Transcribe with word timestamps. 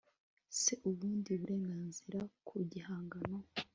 se 0.59 0.73
ubundi 0.89 1.31
burenganzira 1.39 2.19
ku 2.47 2.55
gihangano 2.71 3.37